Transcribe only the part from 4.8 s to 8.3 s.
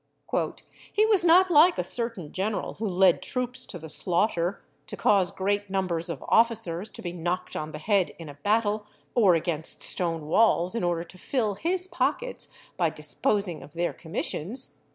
to cause great numbers of officers to be knocked on the head in